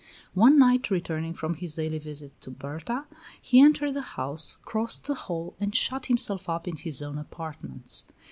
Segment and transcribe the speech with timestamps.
[0.33, 3.05] One night, returning from his daily visit to Berta,
[3.39, 8.05] he entered the house, crossed the hall, and shut himself up in his own apartments.